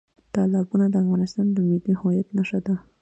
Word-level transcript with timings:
تالابونه 0.33 0.85
د 0.89 0.95
افغانستان 1.03 1.47
د 1.51 1.57
ملي 1.69 1.93
هویت 1.99 2.27
نښه 2.37 2.59
ده. 2.65 2.75